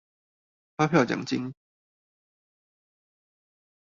[0.77, 1.53] 發票獎金